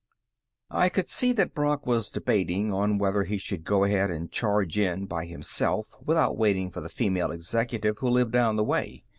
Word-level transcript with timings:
I 0.71 0.89
could 0.89 1.09
see 1.09 1.31
that 1.33 1.53
Brock 1.53 1.85
was 1.85 2.09
debating 2.09 2.73
on 2.73 2.97
whether 2.97 3.21
he 3.23 3.37
should 3.37 3.63
go 3.63 3.83
ahead 3.83 4.09
and 4.09 4.31
charge 4.31 4.75
in 4.75 5.05
by 5.05 5.25
himself 5.25 5.85
without 6.03 6.35
waiting 6.39 6.71
for 6.71 6.81
the 6.81 6.89
female 6.89 7.29
executive 7.31 7.99
who 7.99 8.09
lived 8.09 8.31
down 8.31 8.55
the 8.55 8.63
way. 8.63 9.03